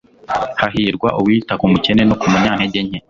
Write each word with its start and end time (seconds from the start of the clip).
hahirwa 0.61 1.09
uwita 1.19 1.53
ku 1.59 1.65
mukene 1.71 2.01
no 2.09 2.15
ku 2.19 2.25
munyantege 2.31 2.79
nke 2.85 2.99